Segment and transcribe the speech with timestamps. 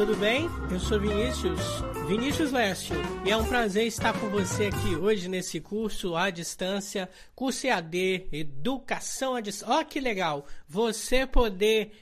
[0.00, 0.48] tudo bem?
[0.70, 1.60] Eu sou Vinícius,
[2.08, 7.06] Vinícius Lécio, e é um prazer estar com você aqui hoje nesse curso à distância,
[7.34, 9.74] curso EAD, Educação à Distância.
[9.74, 10.46] Ó, que legal!
[10.66, 11.92] Você poder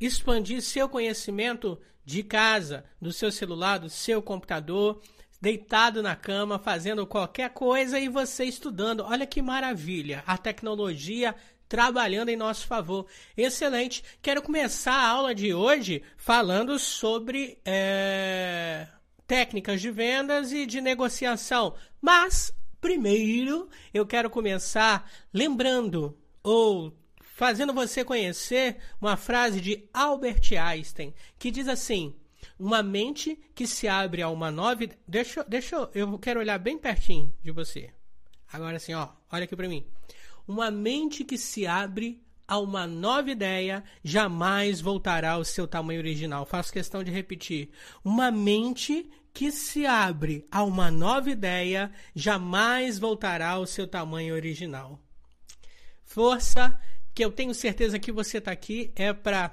[0.00, 5.02] expandir seu conhecimento de casa, do seu celular, do seu computador,
[5.40, 9.00] deitado na cama, fazendo qualquer coisa e você estudando.
[9.00, 10.22] Olha que maravilha!
[10.28, 11.34] A tecnologia
[11.68, 13.06] trabalhando em nosso favor.
[13.36, 14.02] Excelente.
[14.22, 18.88] Quero começar a aula de hoje falando sobre é,
[19.26, 21.74] técnicas de vendas e de negociação.
[22.00, 31.14] Mas, primeiro, eu quero começar lembrando ou fazendo você conhecer uma frase de Albert Einstein
[31.38, 32.14] que diz assim.
[32.58, 34.84] Uma mente que se abre a uma nova.
[35.06, 35.90] Deixa, deixa eu.
[35.94, 37.90] Eu quero olhar bem pertinho de você.
[38.52, 39.10] Agora assim, ó.
[39.30, 39.86] Olha aqui para mim.
[40.48, 46.46] Uma mente que se abre a uma nova ideia jamais voltará ao seu tamanho original.
[46.46, 47.68] Faço questão de repetir.
[48.02, 54.98] Uma mente que se abre a uma nova ideia jamais voltará ao seu tamanho original.
[56.06, 56.80] Força,
[57.14, 59.52] que eu tenho certeza que você está aqui, é para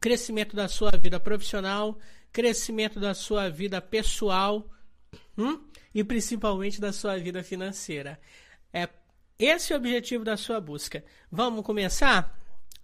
[0.00, 1.96] crescimento da sua vida profissional,
[2.32, 4.68] crescimento da sua vida pessoal
[5.38, 5.60] hum?
[5.94, 8.20] e principalmente da sua vida financeira.
[8.72, 8.88] É
[9.40, 11.02] esse é o objetivo da sua busca.
[11.32, 12.38] Vamos começar?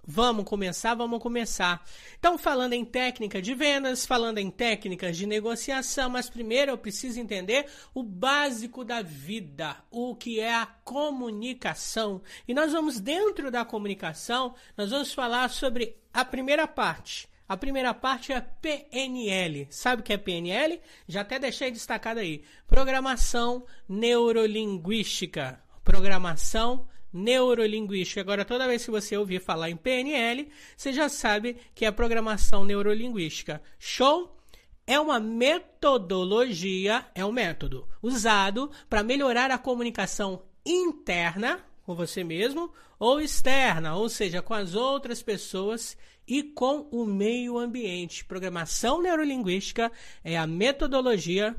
[0.09, 1.85] Vamos começar, vamos começar.
[2.17, 7.19] Então, falando em técnica de vendas, falando em técnicas de negociação, mas primeiro eu preciso
[7.19, 12.23] entender o básico da vida, o que é a comunicação.
[12.47, 17.29] E nós vamos, dentro da comunicação, nós vamos falar sobre a primeira parte.
[17.49, 19.67] A primeira parte é PNL.
[19.71, 20.81] Sabe o que é PNL?
[21.09, 22.45] Já até deixei destacado aí.
[22.69, 28.21] Programação Neurolinguística programação neurolinguística.
[28.21, 32.65] Agora, toda vez que você ouvir falar em PNL, você já sabe que é programação
[32.65, 33.63] neurolinguística.
[33.79, 34.37] Show?
[34.85, 42.73] É uma metodologia, é um método usado para melhorar a comunicação interna com você mesmo
[42.99, 45.97] ou externa, ou seja, com as outras pessoas
[46.27, 48.25] e com o meio ambiente.
[48.25, 49.91] Programação neurolinguística
[50.25, 51.57] é a metodologia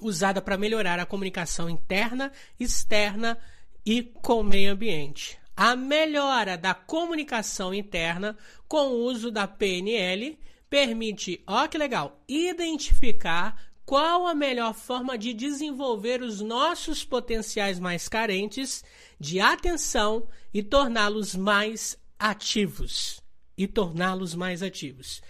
[0.00, 3.38] usada para melhorar a comunicação interna, externa
[3.84, 5.38] e com o meio ambiente.
[5.56, 10.38] A melhora da comunicação interna com o uso da PNL
[10.70, 18.08] permite, ó que legal, identificar qual a melhor forma de desenvolver os nossos potenciais mais
[18.08, 18.84] carentes
[19.18, 23.20] de atenção e torná-los mais ativos.
[23.58, 25.20] E torná-los mais ativos.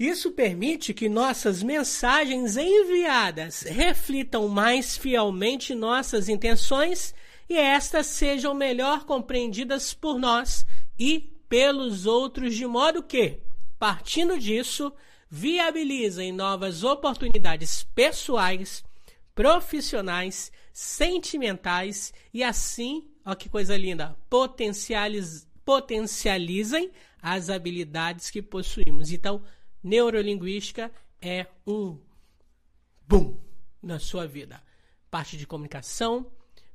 [0.00, 7.14] Isso permite que nossas mensagens enviadas reflitam mais fielmente nossas intenções
[7.46, 10.64] e estas sejam melhor compreendidas por nós
[10.98, 13.40] e pelos outros, de modo que,
[13.78, 14.90] partindo disso,
[15.28, 18.82] viabilizem novas oportunidades pessoais,
[19.34, 26.90] profissionais, sentimentais e assim, ó que coisa linda, potencializ, potencializem
[27.20, 29.12] as habilidades que possuímos.
[29.12, 29.42] Então,
[29.82, 31.98] neurolinguística é um
[33.06, 33.38] boom
[33.82, 34.62] na sua vida.
[35.10, 36.30] Parte de comunicação,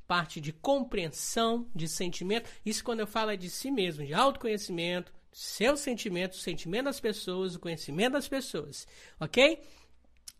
[0.07, 2.49] parte de compreensão, de sentimento.
[2.65, 6.99] Isso quando eu falo é de si mesmo, de autoconhecimento, seus sentimentos, o sentimento das
[6.99, 8.87] pessoas, o conhecimento das pessoas,
[9.19, 9.61] ok?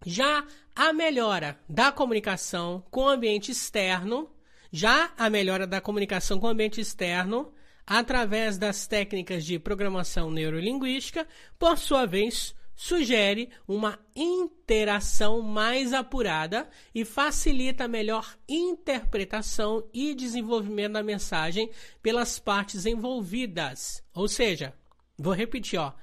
[0.06, 0.46] Já
[0.76, 4.30] a melhora da comunicação com o ambiente externo,
[4.72, 7.54] já a melhora da comunicação com o ambiente externo,
[7.86, 11.28] através das técnicas de programação neurolinguística,
[11.60, 20.94] por sua vez, sugere uma interação mais apurada e facilita a melhor interpretação e desenvolvimento
[20.94, 21.70] da mensagem
[22.02, 24.04] pelas partes envolvidas.
[24.14, 24.74] Ou seja,
[25.18, 25.94] vou repetir, ó,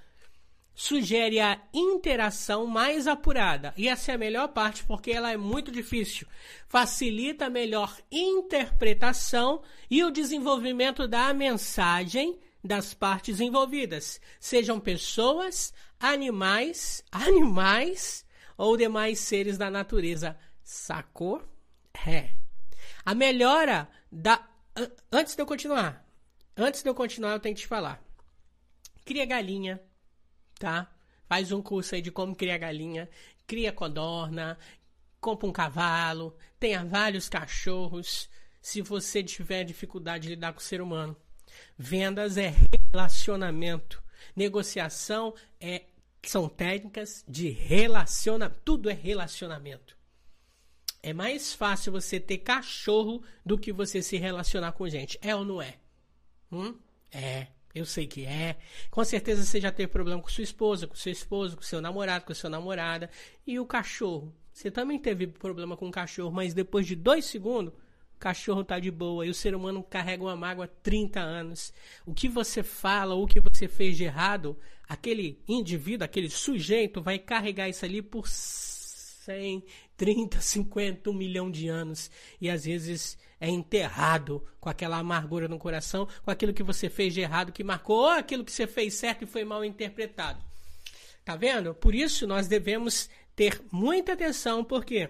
[0.74, 3.74] sugere a interação mais apurada.
[3.76, 6.26] E essa é a melhor parte porque ela é muito difícil.
[6.68, 17.02] Facilita a melhor interpretação e o desenvolvimento da mensagem das partes envolvidas, sejam pessoas, animais,
[17.10, 18.24] animais
[18.56, 20.38] ou demais seres da natureza.
[20.62, 21.42] Sacou?
[22.06, 22.30] É.
[23.04, 24.48] A melhora da.
[25.10, 26.06] Antes de eu continuar,
[26.56, 28.02] antes de eu continuar, eu tenho que te falar.
[29.04, 29.82] Cria galinha,
[30.62, 30.88] tá?
[31.28, 33.10] Faz um curso aí de como criar galinha,
[33.48, 34.56] cria codorna,
[35.20, 38.30] compra um cavalo, tenha vários cachorros.
[38.60, 41.16] Se você tiver dificuldade de lidar com o ser humano,
[41.76, 42.54] vendas é
[42.92, 44.00] relacionamento,
[44.36, 45.82] negociação é
[46.24, 49.96] são técnicas de relacionamento, tudo é relacionamento.
[51.02, 55.18] É mais fácil você ter cachorro do que você se relacionar com gente.
[55.20, 55.74] É ou não é?
[56.52, 56.78] Hum?
[57.10, 57.48] É.
[57.74, 58.56] Eu sei que é.
[58.90, 62.24] Com certeza você já teve problema com sua esposa, com seu esposo, com seu namorado,
[62.24, 63.08] com sua namorada.
[63.46, 64.34] E o cachorro.
[64.52, 67.72] Você também teve problema com o cachorro, mas depois de dois segundos,
[68.14, 69.26] o cachorro tá de boa.
[69.26, 71.72] E o ser humano carrega uma mágoa há 30 anos.
[72.04, 77.18] O que você fala, o que você fez de errado, aquele indivíduo, aquele sujeito vai
[77.18, 78.28] carregar isso ali por
[79.24, 79.64] 100,
[79.96, 82.10] 30, 50, um milhão de anos.
[82.40, 87.14] E às vezes é enterrado com aquela amargura no coração, com aquilo que você fez
[87.14, 90.42] de errado, que marcou, ou aquilo que você fez certo e foi mal interpretado.
[91.24, 91.74] Tá vendo?
[91.74, 95.08] Por isso nós devemos ter muita atenção, porque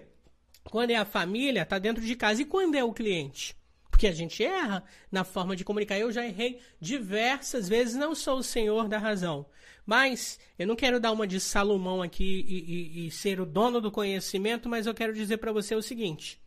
[0.63, 3.55] quando é a família, tá dentro de casa, e quando é o cliente?
[3.93, 5.99] Porque a gente erra na forma de comunicar.
[5.99, 9.45] Eu já errei diversas vezes, não sou o senhor da razão.
[9.85, 13.79] Mas eu não quero dar uma de Salomão aqui e, e, e ser o dono
[13.79, 16.41] do conhecimento, mas eu quero dizer para você o seguinte: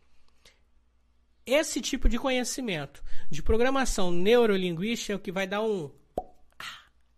[1.45, 5.89] esse tipo de conhecimento de programação neurolinguística é o que vai dar um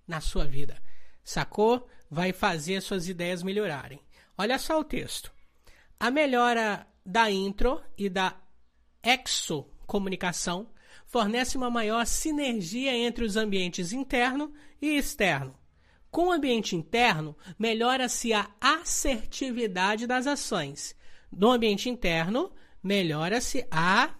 [0.07, 0.79] na sua vida.
[1.23, 1.89] Sacou?
[2.07, 3.99] Vai fazer suas ideias melhorarem.
[4.37, 5.33] Olha só o texto.
[5.99, 8.39] A melhora da intro e da
[9.89, 10.69] exocomunicação
[11.07, 15.55] fornece uma maior sinergia entre os ambientes interno e externo,
[16.11, 20.95] com o ambiente interno, melhora-se a assertividade das ações.
[21.31, 22.51] No ambiente interno,
[22.81, 24.15] melhora-se a.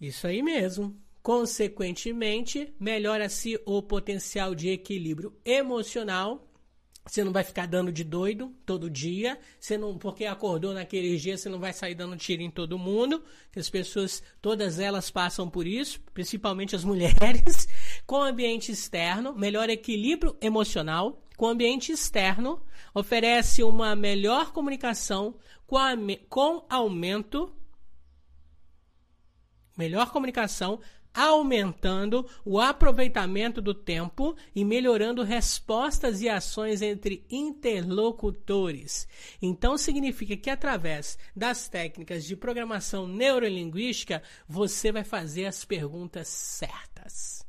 [0.00, 0.96] Isso aí mesmo.
[1.22, 6.46] Consequentemente, melhora-se o potencial de equilíbrio emocional
[7.06, 9.38] você não vai ficar dando de doido todo dia.
[9.60, 13.22] Você não, porque acordou naquele dia, você não vai sair dando tiro em todo mundo.
[13.52, 17.68] Que as pessoas, todas elas passam por isso, principalmente as mulheres.
[18.06, 21.22] Com ambiente externo, melhor equilíbrio emocional.
[21.36, 22.62] Com ambiente externo,
[22.94, 25.36] oferece uma melhor comunicação
[25.66, 25.92] com, a,
[26.28, 27.54] com aumento.
[29.76, 30.80] Melhor comunicação
[31.14, 39.06] aumentando o aproveitamento do tempo e melhorando respostas e ações entre interlocutores.
[39.40, 47.46] Então significa que através das técnicas de programação neurolinguística, você vai fazer as perguntas certas.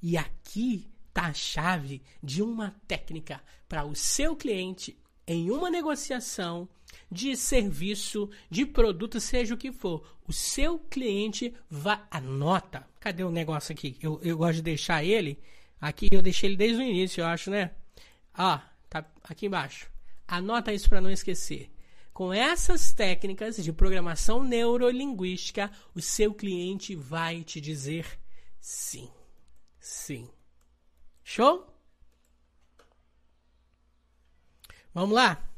[0.00, 4.96] E aqui está a chave de uma técnica para o seu cliente
[5.26, 6.68] em uma negociação
[7.10, 10.16] de serviço, de produto, seja o que for.
[10.26, 12.00] O seu cliente vai.
[12.10, 12.86] Anota.
[13.00, 13.96] Cadê o negócio aqui?
[14.00, 15.38] Eu, eu gosto de deixar ele.
[15.80, 17.72] Aqui eu deixei ele desde o início, eu acho, né?
[18.36, 18.58] Ó,
[18.88, 19.90] tá aqui embaixo.
[20.28, 21.72] Anota isso para não esquecer.
[22.12, 28.06] Com essas técnicas de programação neurolinguística, o seu cliente vai te dizer
[28.60, 29.10] sim.
[29.78, 30.28] Sim.
[31.24, 31.66] Show?
[34.92, 35.49] Vamos lá?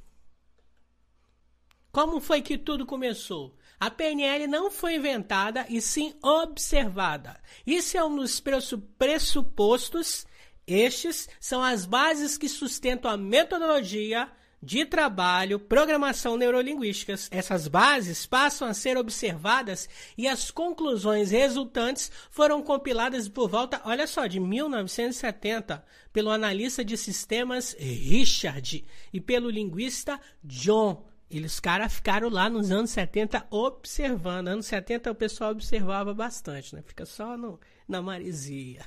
[1.92, 3.54] Como foi que tudo começou?
[3.78, 7.38] A PNL não foi inventada e sim observada.
[7.66, 10.26] Isso é um dos pressupostos.
[10.66, 14.26] Estes são as bases que sustentam a metodologia
[14.62, 17.28] de trabalho, programação neurolinguísticas.
[17.30, 19.86] Essas bases passam a ser observadas
[20.16, 26.96] e as conclusões resultantes foram compiladas por volta, olha só, de 1970, pelo analista de
[26.96, 34.48] sistemas Richard e pelo linguista John eles caras ficaram lá nos anos 70 observando.
[34.48, 36.82] Anos 70 o pessoal observava bastante, né?
[36.82, 37.58] Fica só no,
[37.88, 38.84] na maresia.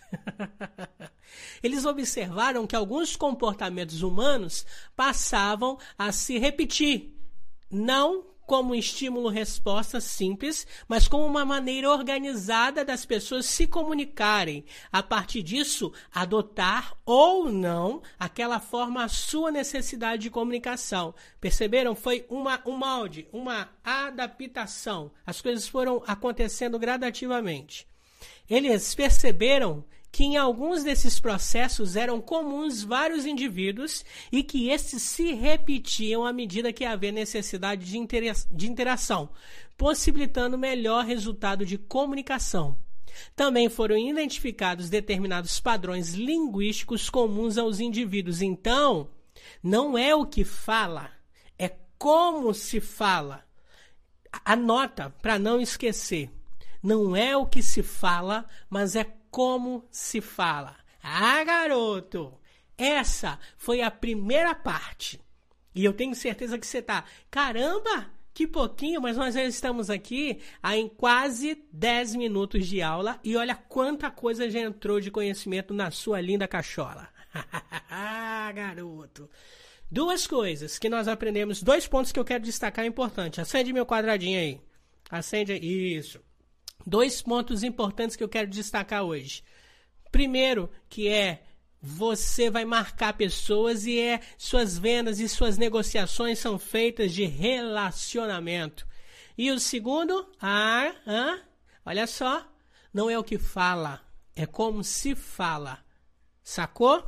[1.64, 7.18] Eles observaram que alguns comportamentos humanos passavam a se repetir,
[7.70, 14.66] não como estímulo-resposta simples, mas como uma maneira organizada das pessoas se comunicarem.
[14.92, 21.14] A partir disso, adotar ou não aquela forma a sua necessidade de comunicação.
[21.42, 21.96] Perceberam?
[21.96, 25.12] Foi uma, um molde, uma adaptação.
[25.26, 27.88] As coisas foram acontecendo gradativamente.
[28.50, 29.84] Eles perceberam
[30.16, 36.32] que em alguns desses processos eram comuns vários indivíduos e que estes se repetiam à
[36.32, 39.28] medida que havia necessidade de, intera de interação,
[39.78, 42.78] possibilitando melhor resultado de comunicação.
[43.36, 48.42] Também foram identificados determinados padrões linguísticos comuns aos indivíduos.
[48.42, 49.10] Então,
[49.62, 51.12] não é o que fala,
[51.60, 53.44] é como se fala.
[54.46, 56.32] Anota para não esquecer.
[56.82, 59.04] Não é o que se fala, mas é
[59.36, 60.78] como se fala.
[61.04, 62.40] Ah, garoto!
[62.78, 65.20] Essa foi a primeira parte.
[65.76, 67.04] E eu tenho certeza que você tá.
[67.30, 68.10] Caramba!
[68.34, 70.40] Que pouquinho, mas nós já estamos aqui
[70.74, 75.92] em quase 10 minutos de aula e olha quanta coisa já entrou de conhecimento na
[75.92, 77.10] sua linda cachola.
[77.92, 79.30] ah, garoto!
[79.92, 83.42] Duas coisas que nós aprendemos, dois pontos que eu quero destacar importante.
[83.42, 84.62] Acende meu quadradinho aí.
[85.10, 86.22] Acende isso.
[86.86, 89.44] Dois pontos importantes que eu quero destacar hoje.
[90.12, 91.44] Primeiro, que é
[91.82, 98.88] você vai marcar pessoas e é suas vendas e suas negociações são feitas de relacionamento.
[99.38, 101.40] E o segundo, ah, ah,
[101.86, 102.44] olha só,
[102.94, 104.02] não é o que fala,
[104.36, 105.84] é como se fala.
[106.44, 107.04] Sacou?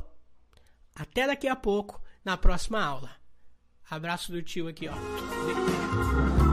[0.94, 3.10] Até daqui a pouco, na próxima aula.
[3.90, 6.47] Abraço do tio aqui, ó.